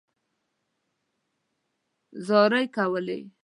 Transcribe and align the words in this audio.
زارۍ 2.27 2.65
کولې. 2.75 3.19